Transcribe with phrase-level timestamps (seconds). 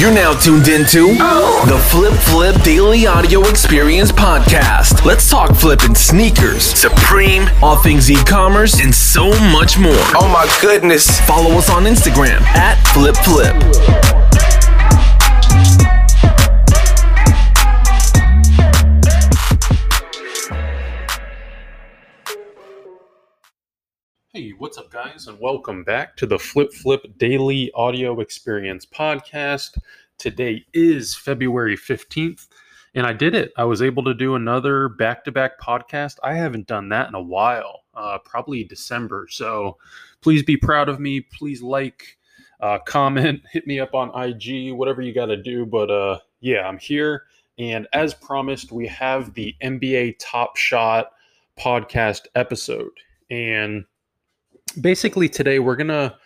[0.00, 1.08] You're now tuned into
[1.68, 5.04] the Flip Flip Daily Audio Experience Podcast.
[5.04, 9.92] Let's talk flipping sneakers, Supreme, all things e commerce, and so much more.
[10.16, 11.20] Oh my goodness.
[11.26, 14.09] Follow us on Instagram at Flip Flip.
[25.20, 29.76] Guys, and welcome back to the Flip Flip Daily Audio Experience Podcast.
[30.16, 32.48] Today is February 15th,
[32.94, 33.52] and I did it.
[33.58, 36.16] I was able to do another back to back podcast.
[36.22, 39.26] I haven't done that in a while, uh, probably December.
[39.28, 39.76] So
[40.22, 41.20] please be proud of me.
[41.20, 42.16] Please like,
[42.60, 45.66] uh, comment, hit me up on IG, whatever you got to do.
[45.66, 47.24] But uh, yeah, I'm here.
[47.58, 51.10] And as promised, we have the NBA Top Shot
[51.58, 52.92] podcast episode.
[53.30, 53.84] And
[54.72, 56.16] basically today we're gonna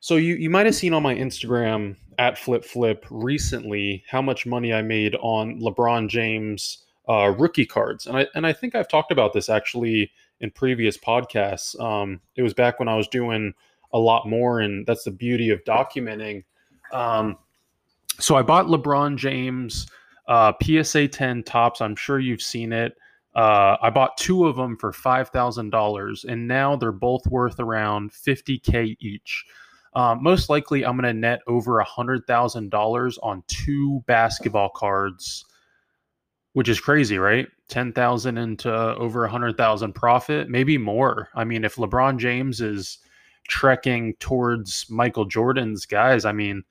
[0.00, 4.46] so you you might have seen on my instagram at flip flip recently how much
[4.46, 8.06] money i made on lebron james uh, rookie cards.
[8.06, 11.80] And i and i think i've talked about this actually in previous podcasts.
[11.80, 13.54] Um, it was back when i was doing
[13.92, 16.44] a lot more and that's the beauty of documenting.
[16.92, 17.36] Um,
[18.18, 19.86] so i bought lebron james
[20.28, 21.80] uh, psa 10 Topps.
[21.80, 22.96] I'm sure you've seen it
[23.34, 27.58] uh, I bought two of them for five thousand dollars, and now they're both worth
[27.60, 29.44] around fifty k each.
[29.94, 34.70] Um, most likely, I'm going to net over a hundred thousand dollars on two basketball
[34.70, 35.44] cards,
[36.52, 37.46] which is crazy, right?
[37.68, 41.28] Ten thousand into over a hundred thousand profit, maybe more.
[41.34, 42.98] I mean, if LeBron James is
[43.48, 46.64] trekking towards Michael Jordan's guys, I mean,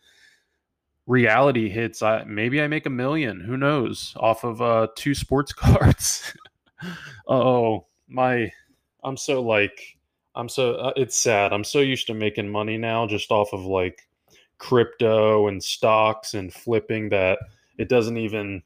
[1.07, 2.01] reality hits.
[2.01, 3.39] I maybe I make a million.
[3.39, 4.13] Who knows?
[4.17, 6.33] Off of uh, two sports cards.
[7.27, 8.51] Oh my
[9.03, 9.97] i'm so like
[10.35, 11.53] i'm so uh, it's sad.
[11.53, 14.07] I'm so used to making money now just off of like
[14.57, 17.39] crypto and stocks and flipping that
[17.77, 18.61] it doesn't even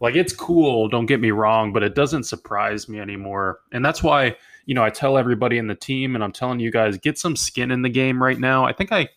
[0.00, 3.60] like it's cool don't get me wrong but it doesn't surprise me anymore.
[3.72, 6.70] And that's why you know i tell everybody in the team and i'm telling you
[6.70, 8.64] guys get some skin in the game right now.
[8.64, 9.08] I think i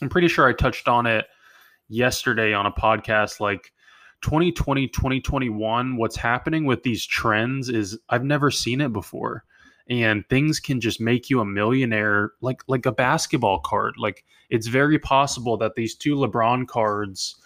[0.00, 1.26] i'm pretty sure i touched on it
[1.88, 3.72] yesterday on a podcast like
[4.22, 9.44] 2020 2021 what's happening with these trends is i've never seen it before.
[9.88, 13.94] And things can just make you a millionaire like like a basketball card.
[13.96, 17.36] Like it's very possible that these two lebron cards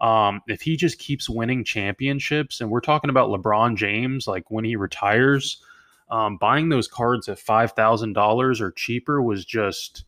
[0.00, 4.64] um, if he just keeps winning championships and we're talking about lebron james like when
[4.64, 5.60] he retires
[6.10, 10.04] um, buying those cards at $5000 or cheaper was just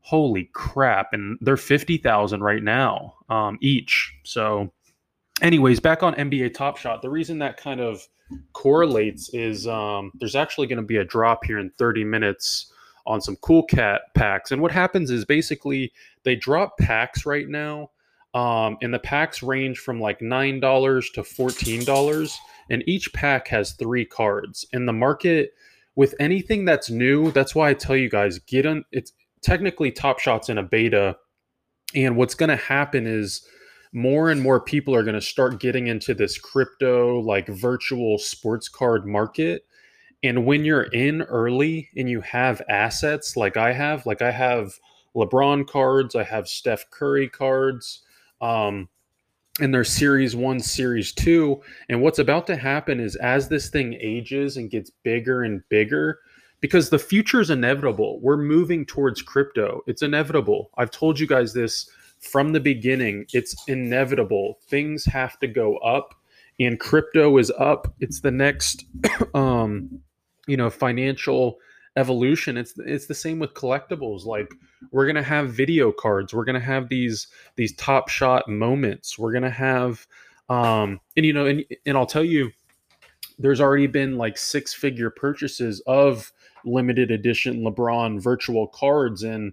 [0.00, 1.12] holy crap.
[1.12, 4.14] And they're 50000 right now um, each.
[4.24, 4.72] So
[5.42, 8.06] anyways, back on NBA Top Shot, the reason that kind of
[8.54, 12.72] correlates is um, there's actually going to be a drop here in 30 minutes
[13.06, 14.52] on some Cool Cat packs.
[14.52, 15.92] And what happens is basically
[16.22, 17.90] they drop packs right now.
[18.34, 22.34] Um, and the packs range from like $9 to $14.
[22.70, 24.64] And each pack has three cards.
[24.72, 25.52] And the market,
[25.96, 28.84] with anything that's new, that's why I tell you guys get on.
[28.92, 31.18] It's technically Top Shots in a beta.
[31.94, 33.46] And what's going to happen is
[33.92, 38.68] more and more people are going to start getting into this crypto like virtual sports
[38.68, 39.66] card market.
[40.22, 44.72] And when you're in early and you have assets like i have like i have
[45.16, 48.02] lebron cards i have steph curry cards
[48.40, 48.88] um,
[49.60, 51.60] and there's series one series two.
[51.88, 56.20] And what's about to happen is as this thing ages and gets bigger and bigger
[56.60, 58.20] because the future is inevitable.
[58.20, 59.82] We're moving towards crypto.
[59.86, 60.70] It's inevitable.
[60.78, 61.90] I've told you guys this
[62.22, 64.58] from the beginning, it's inevitable.
[64.68, 66.14] Things have to go up,
[66.58, 67.92] and crypto is up.
[68.00, 68.86] It's the next,
[69.34, 70.00] um,
[70.46, 71.58] you know, financial
[71.96, 72.56] evolution.
[72.56, 74.24] It's it's the same with collectibles.
[74.24, 74.52] Like
[74.92, 76.32] we're gonna have video cards.
[76.32, 79.18] We're gonna have these these top shot moments.
[79.18, 80.06] We're gonna have,
[80.48, 82.52] um, and you know, and and I'll tell you,
[83.38, 86.32] there's already been like six figure purchases of
[86.64, 89.52] limited edition LeBron virtual cards and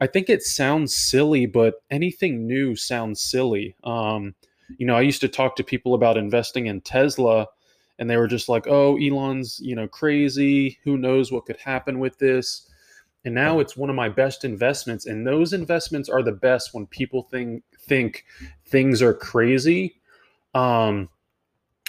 [0.00, 3.76] I think it sounds silly, but anything new sounds silly.
[3.84, 4.34] Um,
[4.78, 7.46] you know, I used to talk to people about investing in Tesla,
[7.98, 10.78] and they were just like, "Oh, Elon's you know crazy.
[10.84, 12.68] Who knows what could happen with this?"
[13.24, 16.86] And now it's one of my best investments, and those investments are the best when
[16.86, 18.24] people think think
[18.66, 20.00] things are crazy.
[20.54, 21.08] Um,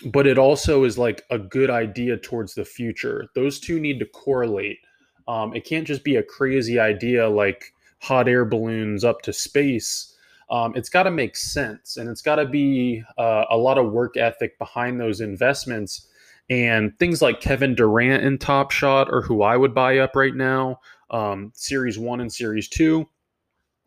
[0.05, 3.27] but it also is like a good idea towards the future.
[3.35, 4.79] Those two need to correlate.
[5.27, 7.73] Um, it can't just be a crazy idea like
[8.05, 10.15] hot air balloons up to space.
[10.51, 13.91] Um, it's got to make sense and it's got to be uh, a lot of
[13.91, 16.07] work ethic behind those investments.
[16.47, 20.35] And things like Kevin Durant in Top Shot or who I would buy up right
[20.35, 20.79] now,
[21.09, 23.07] um, Series 1 and Series 2.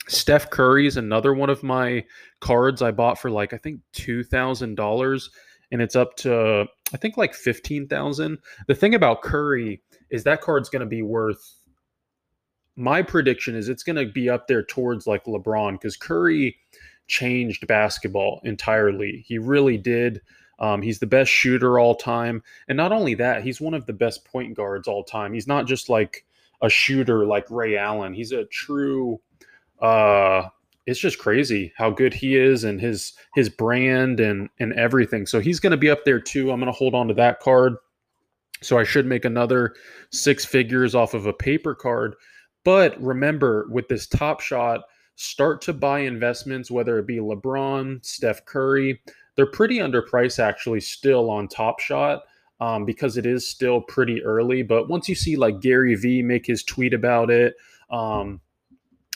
[0.08, 2.04] Steph Curry is another one of my
[2.40, 5.30] cards I bought for like I think two thousand dollars,
[5.70, 8.38] and it's up to I think like fifteen thousand.
[8.66, 11.57] The thing about Curry is that card's going to be worth.
[12.78, 16.56] My prediction is it's going to be up there towards like LeBron because Curry
[17.08, 19.24] changed basketball entirely.
[19.26, 20.20] He really did.
[20.60, 23.92] Um, he's the best shooter all time, and not only that, he's one of the
[23.92, 25.32] best point guards all time.
[25.32, 26.24] He's not just like
[26.62, 28.14] a shooter like Ray Allen.
[28.14, 29.20] He's a true
[29.80, 30.48] uh
[30.86, 35.26] it's just crazy how good he is and his his brand and and everything.
[35.26, 36.50] So he's going to be up there too.
[36.50, 37.76] I'm going to hold on to that card.
[38.62, 39.74] So I should make another
[40.10, 42.16] six figures off of a paper card.
[42.68, 44.82] But remember, with this Top Shot,
[45.14, 49.00] start to buy investments, whether it be LeBron, Steph Curry.
[49.36, 52.24] They're pretty underpriced actually still on Top Shot
[52.60, 54.62] um, because it is still pretty early.
[54.62, 57.54] But once you see like Gary Vee make his tweet about it,
[57.88, 58.38] um,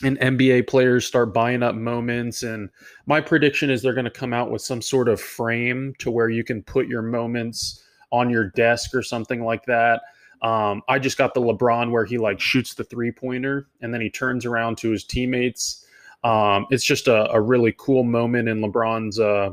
[0.03, 2.41] and NBA players start buying up moments.
[2.41, 2.71] And
[3.05, 6.29] my prediction is they're going to come out with some sort of frame to where
[6.29, 10.01] you can put your moments on your desk or something like that.
[10.43, 14.01] Um, I just got the LeBron where he like shoots the three pointer and then
[14.01, 15.85] he turns around to his teammates.
[16.25, 19.51] Um, it's just a, a, really cool moment in LeBron's uh,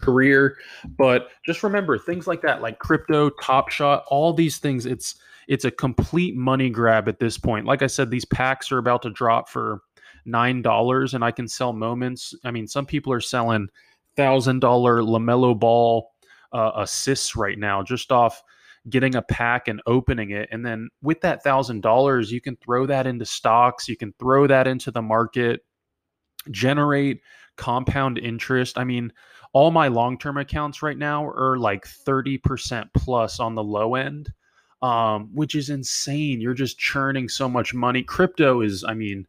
[0.00, 0.58] career.
[0.96, 4.86] But just remember things like that, like crypto, Top Shot, all these things.
[4.86, 5.16] It's
[5.48, 7.66] it's a complete money grab at this point.
[7.66, 9.80] Like I said, these packs are about to drop for
[10.24, 12.34] nine dollars, and I can sell moments.
[12.44, 13.68] I mean, some people are selling
[14.16, 16.10] thousand dollar LaMelo Ball
[16.52, 18.42] uh, assists right now just off
[18.88, 22.86] getting a pack and opening it and then with that thousand dollars you can throw
[22.86, 25.64] that into stocks you can throw that into the market
[26.50, 27.20] generate
[27.56, 29.12] compound interest i mean
[29.52, 34.30] all my long-term accounts right now are like 30% plus on the low end
[34.82, 36.40] um, which is insane.
[36.40, 38.02] You're just churning so much money.
[38.02, 39.26] Crypto is, I mean,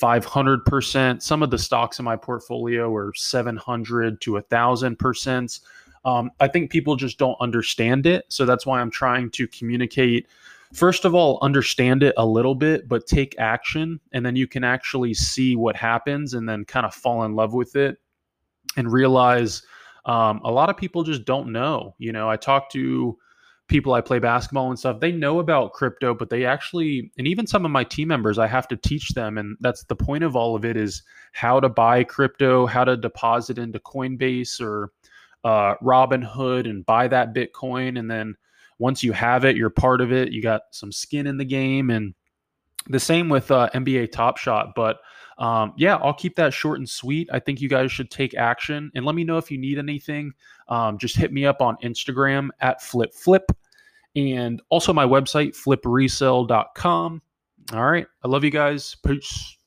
[0.00, 1.22] 500%.
[1.22, 5.60] Some of the stocks in my portfolio are 700 to 1,000%.
[6.04, 8.24] Um, I think people just don't understand it.
[8.28, 10.26] So that's why I'm trying to communicate.
[10.72, 14.00] First of all, understand it a little bit, but take action.
[14.12, 17.54] And then you can actually see what happens and then kind of fall in love
[17.54, 17.98] with it
[18.76, 19.62] and realize
[20.04, 21.94] um, a lot of people just don't know.
[21.98, 23.18] You know, I talk to
[23.68, 27.46] people I play basketball and stuff, they know about crypto, but they actually, and even
[27.46, 29.36] some of my team members, I have to teach them.
[29.36, 31.02] And that's the point of all of it is
[31.32, 34.90] how to buy crypto, how to deposit into Coinbase or
[35.44, 37.98] uh, Robinhood and buy that Bitcoin.
[37.98, 38.36] And then
[38.78, 40.32] once you have it, you're part of it.
[40.32, 41.90] You got some skin in the game.
[41.90, 42.14] And
[42.88, 44.74] the same with uh, NBA Top Shot.
[44.74, 44.98] But
[45.38, 47.28] um, yeah, I'll keep that short and sweet.
[47.32, 50.32] I think you guys should take action and let me know if you need anything.
[50.68, 53.50] Um, just hit me up on Instagram at flip flip
[54.16, 57.22] and also my website, flipresell.com.
[57.72, 58.06] All right.
[58.24, 58.96] I love you guys.
[59.06, 59.57] Peace.